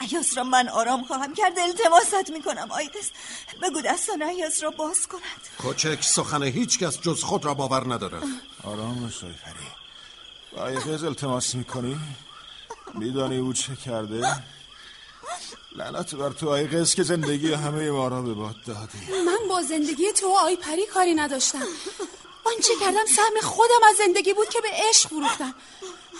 عیاز 0.00 0.36
را 0.36 0.44
من 0.44 0.68
آرام 0.68 1.04
خواهم 1.04 1.34
کرد 1.34 1.58
التماست 1.58 2.30
می‌کنم. 2.30 2.70
آی 2.70 2.88
قز 2.88 3.10
بگو 3.62 3.80
دستان 3.80 4.22
ایاز 4.22 4.62
را 4.62 4.70
باز 4.70 5.06
کند. 5.06 5.22
کوچک 5.58 6.02
سخن 6.02 6.42
هیچ 6.42 6.78
کس 6.78 7.00
جز 7.00 7.22
خود 7.22 7.44
را 7.44 7.54
باور 7.54 7.94
ندارد 7.94 8.22
آرام 8.64 9.00
باش 9.00 9.24
آی 9.24 9.32
پری. 9.32 9.66
آی 10.64 10.74
قز 10.74 11.04
التماس 11.04 11.54
می‌کنی؟ 11.54 11.98
میدانی 12.94 13.38
او 13.38 13.52
چه 13.52 13.76
کرده؟ 13.76 14.42
لعنت 15.76 16.14
بر 16.14 16.30
تو 16.30 16.48
آی 16.48 16.84
که 16.86 17.02
زندگی 17.02 17.52
همه 17.52 17.90
ما 17.90 18.08
را 18.08 18.22
به 18.22 18.34
باد 18.34 18.56
دادی. 18.66 18.98
من 19.26 19.48
با 19.48 19.62
زندگی 19.62 20.12
تو 20.12 20.28
آی 20.28 20.56
پری 20.56 20.86
کاری 20.86 21.14
نداشتم. 21.14 21.66
آنچه 22.44 22.72
کردم 22.80 23.06
سهم 23.16 23.40
خودم 23.42 23.88
از 23.88 23.96
زندگی 23.96 24.32
بود 24.34 24.48
که 24.48 24.60
به 24.60 24.68
عشق 24.72 25.08
فروختم. 25.08 25.54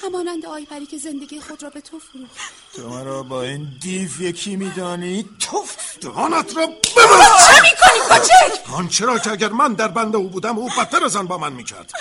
همانند 0.02 0.46
آی 0.46 0.64
پری 0.64 0.86
که 0.86 0.98
زندگی 0.98 1.40
خود 1.40 1.62
را 1.62 1.70
به 1.70 1.80
تو 1.80 1.98
فروخت. 1.98 2.36
تو 2.74 2.88
مرا 2.88 3.22
با 3.22 3.42
این 3.42 3.68
دیو 3.80 4.22
یکی 4.22 4.56
میدانی؟ 4.56 5.28
توف 5.40 5.98
دهانت 6.00 6.56
را 6.56 6.66
ببند 6.66 7.32
چه 7.40 7.62
می‌کنی 7.62 8.00
کوچک؟ 8.08 8.70
آنچه 8.72 9.06
را 9.06 9.18
که 9.18 9.30
اگر 9.30 9.48
من 9.48 9.74
در 9.74 9.88
بند 9.88 10.16
او 10.16 10.28
بودم 10.28 10.58
او 10.58 10.68
بدتر 10.78 11.04
از 11.04 11.16
آن 11.16 11.26
با 11.26 11.38
من 11.38 11.52
می‌کرد. 11.52 11.92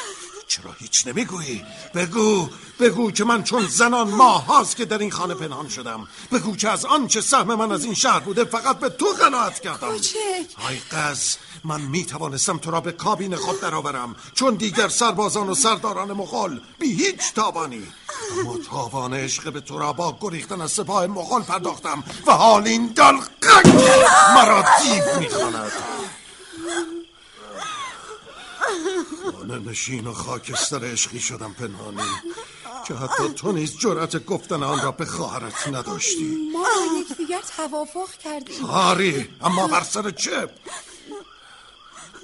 چرا 0.54 0.72
هیچ 0.80 1.08
نمی‌گویی؟ 1.08 1.66
بگو 1.96 2.50
بگو 2.80 3.12
که 3.12 3.24
من 3.24 3.44
چون 3.44 3.68
زنان 3.68 4.10
ماه 4.10 4.46
هاست 4.46 4.76
که 4.76 4.86
در 4.86 4.98
این 4.98 5.12
خانه 5.12 5.34
پنهان 5.34 5.70
شدم. 5.70 6.08
بگو 6.32 6.56
که 6.56 6.70
از 6.70 6.86
آنچه 6.86 7.22
سهم 7.22 7.56
من 7.56 7.72
از 7.72 7.86
این 7.86 7.94
شهر 7.94 8.20
بوده 8.20 8.44
فقط 8.44 8.80
به 8.80 8.90
تو 8.90 9.06
قناعت 9.06 9.60
کردم. 9.60 9.88
کوچک. 9.88 10.16
آی 10.70 10.80
قز 10.92 11.36
من 11.64 11.82
می 11.82 12.06
توانستم 12.06 12.58
تو 12.58 12.72
را 12.72 12.82
به 12.82 12.92
کابین 12.92 13.36
خود 13.36 13.62
درآورم 13.62 14.16
چون 14.34 14.56
دیگر 14.56 14.88
سربازان 14.88 15.50
و 15.50 15.56
سرداران 15.56 16.12
مغول 16.12 16.62
بی 16.80 16.94
هیچ 16.94 17.34
تاوانی 17.36 17.88
اما 18.42 18.58
تاوان 18.58 19.14
عشق 19.14 19.54
به 19.54 19.62
تو 19.62 19.80
را 19.80 19.94
با 19.94 20.18
گریختن 20.22 20.62
از 20.62 20.72
سپاه 20.72 21.08
مغول 21.08 21.42
پرداختم 21.42 22.04
و 22.28 22.32
حال 22.32 22.68
این 22.68 22.88
دلقک 22.88 23.68
مرا 24.36 24.66
دیو 24.82 25.20
می‌خواند. 25.20 25.72
خانه 29.48 29.70
نشین 29.70 30.08
و 30.08 30.14
خاکستر 30.14 30.86
عشقی 30.86 31.20
شدم 31.20 31.54
پنهانی. 31.54 32.10
که 32.88 32.94
حتی 32.94 33.30
تو 33.30 33.52
نیز 33.52 33.78
جرأت 33.78 34.26
گفتن 34.26 34.64
آن 34.64 34.82
را 34.82 34.92
به 34.92 35.06
خواهرت 35.06 35.68
نداشتی. 35.68 36.50
ما 36.54 36.64
با 36.64 37.00
یکدیگر 37.00 37.42
توافق 37.58 38.12
کردیم. 38.24 38.66
آری 38.66 39.30
اما 39.42 39.68
بر 39.68 39.84
سر 39.84 40.12
چه؟ 40.12 40.50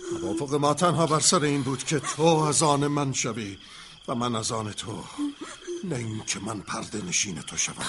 توافق 0.10 0.54
ما 0.54 0.74
تنها 0.74 1.08
بر 1.08 1.20
سر 1.20 1.44
این 1.44 1.64
بود 1.64 1.84
که 1.84 2.00
تو 2.00 2.24
از 2.24 2.64
آن 2.64 2.88
من 2.88 3.14
شوی 3.14 3.58
و 4.08 4.16
من 4.16 4.36
از 4.36 4.52
آن 4.52 4.72
تو. 4.72 5.04
نه 5.84 5.96
اینکه 5.96 6.40
من 6.40 6.60
پرده 6.60 7.02
نشین 7.06 7.42
تو 7.42 7.58
شوم. 7.58 7.86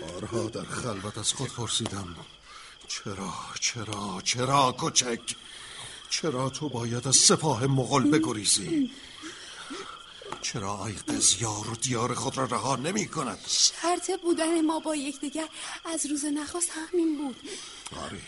بارها 0.00 0.48
در 0.48 0.64
خلوت 0.64 1.18
از 1.18 1.32
خود 1.32 1.52
پرسیدم. 1.52 2.16
چرا 2.88 3.34
چرا 3.60 4.20
چرا 4.24 4.72
کوچک؟ 4.72 5.20
چرا 6.10 6.50
تو 6.50 6.68
باید 6.68 7.08
از 7.08 7.16
سپاه 7.16 7.66
مغل 7.66 8.10
بگریزی؟ 8.10 8.90
چرا 10.42 10.72
آی 10.72 10.92
قزیار 10.92 11.70
و 11.70 11.74
دیار 11.74 12.14
خود 12.14 12.36
را 12.36 12.44
رها 12.44 12.76
نمی 12.76 13.08
کند؟ 13.08 13.38
شرط 13.46 14.10
بودن 14.22 14.60
ما 14.60 14.80
با 14.80 14.96
یکدیگر 14.96 15.48
از 15.84 16.06
روز 16.06 16.24
نخواست 16.24 16.70
همین 16.70 17.18
بود. 17.18 17.36
آری 18.04 18.22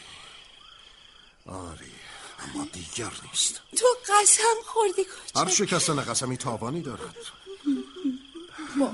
آری 1.46 1.92
اما 2.38 2.66
دیگر 2.72 3.12
نیست. 3.28 3.60
تو 3.76 3.86
قسم 4.08 4.42
خوردی 4.64 5.02
هر 5.36 5.44
کوچک 5.44 5.64
شکستن 5.64 6.00
قسمی 6.00 6.36
تاوانی 6.36 6.82
دارد. 6.82 7.16
با, 8.80 8.92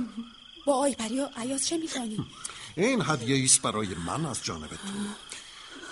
با 0.67 0.75
آی 0.75 0.95
پری 0.95 1.21
و 1.21 1.29
عیاز 1.37 1.67
چه 1.67 1.77
می‌کنی؟ 1.77 2.27
این 2.77 3.03
هدیه 3.07 3.45
است 3.45 3.63
برای 3.63 3.89
من 3.89 4.27
از 4.27 4.45
جانب 4.45 4.69
تو. 4.69 4.77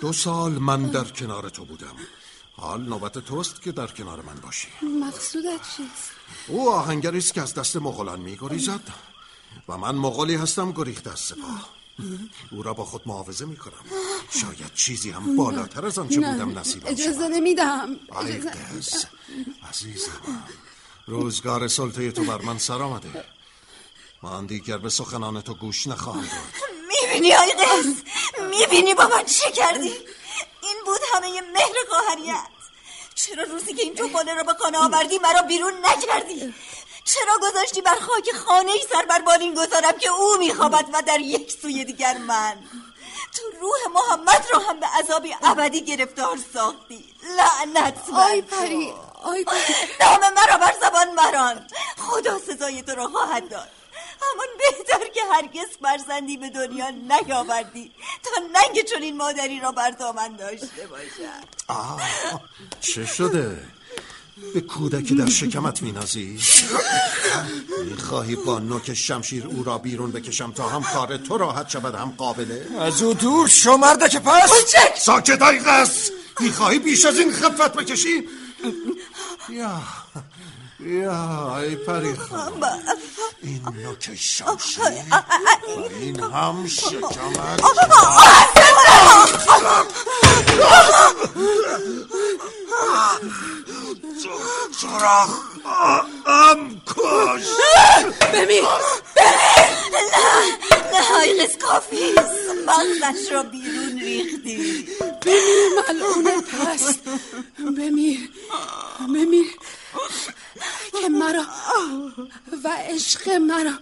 دو 0.01 0.13
سال 0.13 0.53
من 0.53 0.83
در 0.83 1.05
کنار 1.05 1.49
تو 1.49 1.65
بودم. 1.65 1.97
حال 2.57 2.83
نوبت 2.83 3.19
توست 3.19 3.63
که 3.63 3.73
در 3.73 3.87
کنار 3.87 4.23
من 4.23 4.35
باشی. 4.35 4.69
مقصودت 5.03 5.61
چیست؟ 5.77 6.11
او 6.49 6.71
آهنگری 6.71 7.19
است 7.19 7.35
که 7.35 7.43
از 7.43 7.55
دست 7.55 7.77
مغولان 7.77 8.21
میگریزد 8.21 8.81
و 9.69 9.79
من 9.79 9.95
مغولی 9.95 10.35
هستم 10.35 10.73
گریخته 10.73 11.11
از 11.13 11.21
سپاه. 11.21 11.69
او 12.51 12.63
را 12.63 12.75
با 12.75 12.85
خود 12.85 13.03
محافظه 13.07 13.45
می‌کنم. 13.45 13.85
شاید 14.31 14.75
چیزی 14.75 15.11
هم 15.11 15.37
بالاتر 15.37 15.87
از 15.87 15.99
آنچه 15.99 16.21
بودم 16.21 16.59
نصیبم 16.59 16.87
اجازه 16.87 17.29
نمیدم 17.29 17.89
آی 18.09 18.33
اجازه 18.33 18.51
قز 18.51 19.05
عزیزم. 19.69 20.45
روزگار 21.07 21.69
سلطه 21.69 22.13
تو 22.13 22.25
بر 22.25 22.43
من 22.43 22.59
سر 22.59 22.83
آمده. 22.83 23.25
من 24.23 24.47
دیگر 24.47 24.79
به 24.79 24.89
سخنان 24.89 25.41
تو 25.41 25.55
گوش 25.55 25.87
نخواهم 25.87 26.21
داد. 26.21 26.80
می‌بینی 26.91 27.35
آی 27.35 27.53
قز 27.53 27.95
می‌بینی 28.51 28.95
با 28.95 29.07
من 29.07 29.25
چه 29.25 29.51
کردی؟ 29.51 30.07
این 30.63 30.77
بود 30.87 31.01
همه 31.15 31.41
مهر 31.41 31.75
خواهریت 31.89 32.47
چرا 33.15 33.43
روزی 33.43 33.75
که 33.75 33.83
این 33.83 33.95
توپانه 33.95 34.35
را 34.35 34.43
به 34.43 34.55
خانه 34.55 34.79
آوردی 34.79 35.19
مرا 35.19 35.43
بیرون 35.43 35.73
نکردی؟ 35.87 36.55
چرا 37.05 37.39
گذاشتی 37.43 37.83
بر 37.83 37.95
خاک 37.95 38.33
خانه 38.33 38.73
ای 38.73 38.83
سر 38.93 39.03
بر 39.03 39.21
بالین 39.21 39.55
گذارم 39.55 39.99
که 39.99 40.11
او 40.11 40.37
میخوابد 40.39 40.87
و 40.93 41.03
در 41.03 41.21
یک 41.21 41.53
سوی 41.63 41.85
دیگر 41.85 42.19
من؟ 42.19 42.59
تو 43.33 43.43
روح 43.61 43.79
محمد 43.95 44.47
را 44.53 44.59
هم 44.59 44.81
به 44.81 44.87
عذابی 44.87 45.37
ابدی 45.43 45.81
گرفتار 45.81 46.39
ساختی. 46.55 47.15
لعنت 47.23 48.11
آی. 48.15 48.43
پری 48.43 48.93
آی 49.23 49.45
پری. 49.45 49.75
نام 50.01 50.21
مرا 50.21 50.59
بر 50.59 50.75
زبان 50.81 51.15
مران. 51.15 51.67
خدا 51.99 52.39
سزای 52.39 52.83
تو 52.83 52.95
را 52.95 53.09
خواهد 53.09 53.49
داد. 53.49 53.69
همان 54.23 54.47
بهتر 54.59 55.07
که 55.15 55.21
هرگز 55.33 55.77
فرزندی 55.83 56.37
به 56.37 56.51
دنیا 56.51 56.91
نیاوردی 56.91 57.93
تا 58.23 58.41
ننگ 58.41 58.85
چون 58.85 59.03
این 59.03 59.17
مادری 59.17 59.61
را 59.61 59.73
بر 59.73 59.91
دامن 59.91 60.37
داشته 60.37 60.87
باشم 60.91 61.41
آه 61.69 62.01
چه 62.81 63.07
شده؟ 63.07 63.59
به 64.55 64.61
کودک 64.61 65.13
در 65.13 65.31
شکمت 65.31 65.83
مینازی؟ 65.83 66.39
می‌خواهی 67.91 68.37
با 68.37 68.59
نوک 68.59 68.95
شمشیر 68.95 69.47
او 69.47 69.65
را 69.65 69.79
بیرون 69.79 70.13
بکشم 70.13 70.53
تا 70.53 70.69
هم 70.69 70.83
کار 70.83 71.17
تو 71.17 71.39
راحت 71.39 71.69
شود 71.69 71.95
هم 71.95 72.15
قابله؟ 72.17 72.67
از 72.81 73.03
او 73.03 73.15
دور 73.15 73.49
شو 73.49 73.77
مرده 73.77 74.09
که 74.09 74.21
پس 74.21 74.53
ساکت 74.99 75.43
های 75.43 75.59
قص 75.59 76.11
می‌خواهی 76.41 76.79
بیش 76.79 77.05
از 77.05 77.19
این 77.19 77.33
خفت 77.33 77.73
بکشی؟ 77.73 78.29
یا 79.49 79.83
یا 80.81 81.59
ای 81.59 81.77
پری 81.77 82.15
خانم 82.15 82.61
این 83.43 83.63
نوک 83.85 84.11
شمشیر 84.15 84.85
و 85.77 85.81
این 86.01 86.21
هم 86.21 86.67
شکمت 86.67 87.61
سراخ 94.81 95.31
ام 96.27 96.81
کش 96.87 97.47
بمیر 98.33 98.65
نه 100.93 101.19
آیقز 101.21 101.57
کافیست 101.57 102.21
مغزش 102.67 103.33
را 103.33 103.43
بیرون 103.43 103.99
ریختی. 104.01 104.89
بمیر 105.27 105.69
ملعون 105.89 106.41
پست 106.43 107.01
بمیر 107.59 108.31
بمیر 109.15 109.47
مرا. 111.09 111.45
و 112.65 112.69
عشق 112.69 113.29
مرا. 113.29 113.75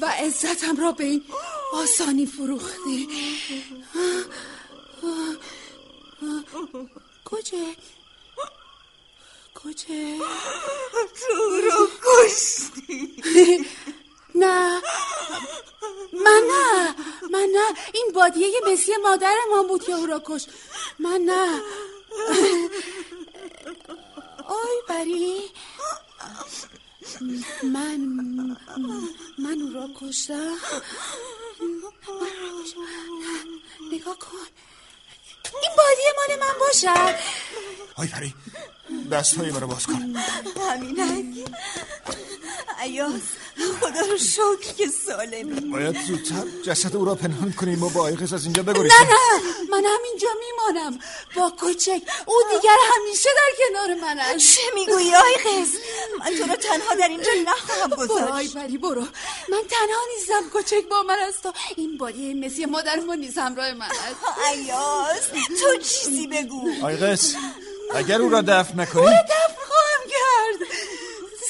و 0.00 0.06
عزتم 0.06 0.76
را 0.76 0.92
به 0.92 1.04
این 1.04 1.24
آسانی 1.72 2.26
فروختی. 2.26 3.08
کجه؟ 7.24 7.76
کجه؟ 9.54 10.18
تو 11.20 11.60
رو 11.60 11.88
کشتی. 12.04 13.16
نه. 14.34 14.82
من 16.12 16.42
نه. 16.50 16.94
من 17.30 17.48
نه. 17.52 17.74
این 17.94 18.10
بادیه 18.14 18.60
مسی 18.72 18.92
مادرمان 19.02 19.66
بود 19.68 19.84
که 19.84 19.92
او 19.92 20.06
را 20.06 20.22
کش. 20.24 20.46
من 20.98 21.20
نه. 21.20 21.62
آی 24.48 24.76
بری. 24.88 25.50
من 27.62 28.00
من 29.38 29.60
او 29.62 29.72
را 29.74 29.88
کشتم. 30.00 30.56
نگاه 33.92 34.18
کن. 34.18 34.36
این 35.62 35.70
بادیه 35.76 36.12
مال 36.16 36.38
من 36.40 36.58
باشد. 36.60 37.18
آی 37.96 38.08
پری 38.08 38.34
دست 39.12 39.34
های 39.34 39.50
مرا 39.50 39.66
باز 39.66 39.86
کن. 39.86 40.16
همینک. 40.70 41.48
ایاز 42.82 43.20
خدا 43.80 44.00
رو 44.10 44.18
شکر 44.18 44.72
که 44.78 44.86
سالمی. 45.06 45.60
باید 45.60 45.96
زودتر 46.06 46.44
جسد 46.66 46.96
او 46.96 47.04
را 47.04 47.14
پنهان 47.14 47.52
کنیم. 47.52 47.82
و 47.82 47.88
با 47.88 48.00
آیقز 48.00 48.32
از 48.32 48.44
اینجا 48.44 48.62
نه 48.62 48.72
بگریزیم 48.72 48.98
نه 48.98 49.40
من 49.70 49.84
همینجا 49.84 50.28
میمانم. 50.40 50.98
با 51.36 51.52
کوچک. 51.60 52.02
او 52.26 52.34
دیگر 52.50 52.76
همیشه 52.94 53.28
در 53.36 53.64
کنار 53.66 53.94
من 53.94 54.18
است 54.18 54.54
چه 54.54 54.60
می‌گویی 54.74 55.14
آیقز 55.14 55.68
من 56.18 56.26
تو 56.26 56.44
رو 56.44 56.56
تنها 56.56 56.94
در 56.94 57.08
اینجا 57.08 57.30
نخواهم 57.46 57.90
گذاشت. 57.90 58.54
پری 58.54 58.78
برو. 58.78 59.00
من 59.48 59.62
تنها 59.70 60.00
نیستم. 60.16 60.50
کوچک 60.52 60.88
با 60.90 61.02
من 61.02 61.18
است. 61.28 61.46
و 61.46 61.52
این 61.76 61.98
بادیه 61.98 62.34
مسی 62.34 62.66
مادر 62.66 63.00
ما 63.00 63.14
نیز 63.14 63.38
همراه 63.38 63.72
من 63.72 63.86
است. 63.86 63.96
ایاز 64.52 65.28
تو 65.60 65.76
چیزی 65.82 66.26
بگو. 66.26 66.70
آیقز 66.82 67.34
اگر 67.94 68.22
او 68.22 68.28
را 68.28 68.40
دفن 68.40 68.72
او 68.72 68.80
نکنی 68.80 69.04
را 69.04 69.12
دفن 69.12 69.62
خواهم 69.68 70.02
کرد. 70.08 70.68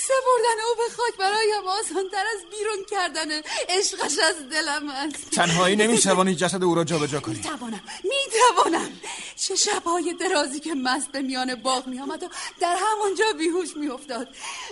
سپردن 0.07 0.59
او 0.69 0.75
به 0.77 0.95
خاک 0.97 1.17
برایم 1.19 1.67
آسانتر 1.67 2.25
از 2.35 2.41
بیرون 2.51 2.85
کردن 2.91 3.31
عشقش 3.69 4.19
از 4.19 4.49
دلم 4.51 4.89
است. 4.91 5.31
تنهایی 5.31 5.77
نمی‌توانی 5.77 6.35
جسد 6.35 6.65
او 6.65 6.75
را 6.75 6.85
جابجا 6.85 7.21
کنی. 7.21 7.35
می‌توانم 7.35 7.83
می‌توانم. 8.05 8.93
چه 9.37 9.57
شبهای 9.57 10.15
درازی 10.15 10.61
که 10.61 10.75
مست 10.75 11.13
به 11.13 11.23
میان 11.23 11.55
باغ 11.55 11.87
میآمد 11.87 12.23
و 12.23 12.29
در 12.61 12.77
همانجا 12.77 13.25
بیهوش 13.39 13.77
میافتاد. 13.77 14.29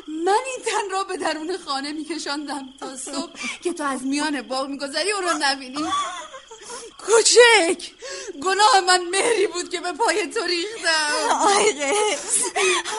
من 0.08 0.42
این 0.46 0.64
تن 0.64 0.90
را 0.90 1.04
به 1.04 1.16
درون 1.16 1.58
خانه 1.66 1.92
میکشاندم 1.92 2.68
تا 2.80 2.96
صبح 2.96 3.32
که 3.62 3.72
تو 3.72 3.84
از 3.84 4.02
میان 4.02 4.42
باغ 4.42 4.68
میگذری 4.68 5.12
او 5.12 5.20
را 5.20 5.32
نبینی. 5.32 5.84
کوچک! 6.98 7.90
گناه 8.42 8.80
من 8.86 9.04
مهری 9.04 9.46
بود 9.46 9.70
که 9.70 9.80
به 9.80 9.92
پای 9.92 10.26
تو 10.26 10.40
ریختم. 10.44 11.28
آیقز 11.46 12.42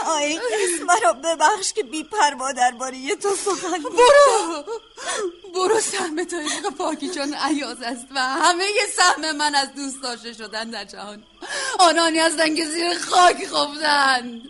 آیقز 0.05 0.81
مرا 0.87 1.13
ببخش 1.13 1.73
که 1.73 1.83
بی 1.83 2.03
پروا 2.03 2.51
درباره 2.51 3.15
تو 3.15 3.35
سخن. 3.35 3.81
برو! 3.83 4.63
برو 5.53 5.79
سهم 5.79 6.23
تو 6.23 6.35
عشق 6.37 6.69
پاکی 6.77 7.09
چون 7.09 7.33
عیاز 7.33 7.81
است 7.81 8.05
و 8.15 8.19
همه 8.19 8.65
سهم 8.97 9.31
من 9.35 9.55
از 9.55 9.73
دوست 9.75 10.03
داشته 10.03 10.33
شدن 10.33 10.69
در 10.69 10.85
جهان. 10.85 11.23
آنانی 11.79 12.19
هستند 12.19 12.55
که 12.55 12.65
زیر 12.65 12.97
خاک 12.99 13.47
خفتند 13.47 14.41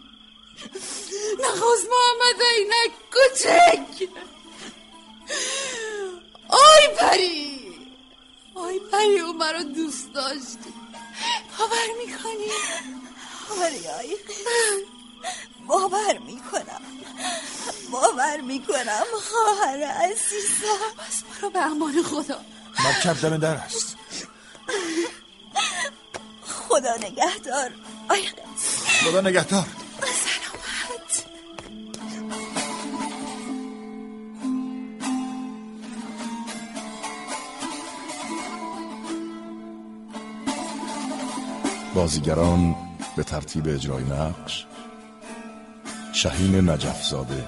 نخواست 1.39 1.87
محمد 1.89 2.41
اینک 2.57 2.91
کوچک. 3.13 4.09
آی 6.49 6.95
پری! 6.97 7.70
آی 8.61 8.79
پری 8.91 9.19
او 9.19 9.33
مرا 9.33 9.63
دوست 9.63 10.13
داشت 10.13 10.57
باور 11.57 11.87
می‌کنی؟ 12.05 12.51
آره 13.61 13.97
آیقز 13.99 14.33
باور 15.67 16.17
می‌کنم. 16.17 16.81
باور 17.91 18.41
می‌کنم. 18.41 19.05
خواهر 19.23 19.83
عزیزم. 19.83 20.91
پس 20.97 21.23
برو 21.23 21.49
به 21.49 21.59
امان 21.59 22.03
خدا. 22.03 22.39
مرکب 22.79 23.21
دم 23.21 23.37
در 23.37 23.55
است. 23.55 23.97
خدا 26.45 26.95
نگهدار. 26.95 27.71
آیقز 28.09 28.65
خدا 29.03 29.21
نگهدار. 29.21 29.65
بازیگران 42.01 42.75
به 43.15 43.23
ترتیب 43.23 43.67
اجرای 43.67 44.03
نقش 44.03 44.65
شهین 46.13 46.69
نجف 46.69 47.03
زاده 47.03 47.47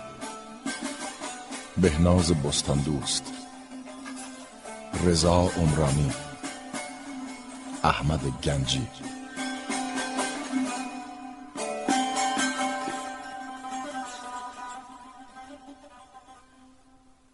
بهناز 1.77 2.31
بستان 2.31 2.77
دوست 2.77 3.33
رضا 5.05 5.49
عمرانی 5.57 6.11
احمد 7.83 8.19
گنجی. 8.43 8.87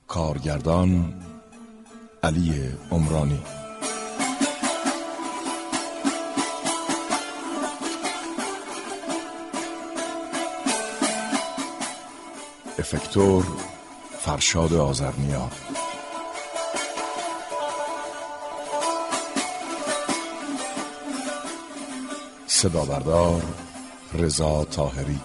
کارگردان 0.08 1.14
علی 2.24 2.70
عمرانی. 2.92 3.59
افکتور 12.80 13.46
فرشاد 14.20 14.74
آزرنیا 14.74 15.50
صدا 22.48 22.86
بردار 22.86 23.44
رضا 24.14 24.66
طاهری. 24.66 25.20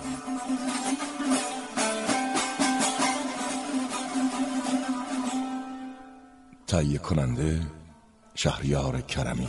تهیه 6.67 6.99
کننده 6.99 7.61
شهریار 8.35 9.01
کرمی. 9.01 9.49